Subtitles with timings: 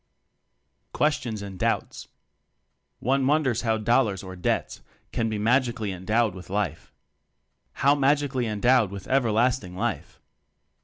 [0.93, 2.07] Questions and Doubts.
[2.97, 4.81] One wonders how "dollars" or "debts"
[5.11, 6.91] can be magically endowed with life?
[7.85, 10.19] How magically endowed with "ever lasting life?"